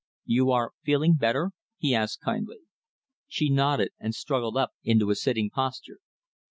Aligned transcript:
"You 0.25 0.49
are 0.49 0.71
feeling 0.83 1.13
better?" 1.13 1.51
he 1.77 1.93
asked 1.93 2.21
kindly. 2.21 2.61
She 3.27 3.51
nodded, 3.51 3.91
and 3.99 4.15
struggled 4.15 4.57
up 4.57 4.71
into 4.83 5.11
a 5.11 5.15
sitting 5.15 5.51
posture. 5.51 5.99